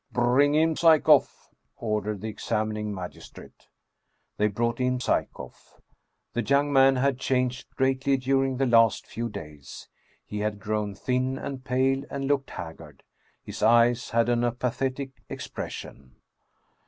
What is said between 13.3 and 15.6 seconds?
His eyes had an apathetic ex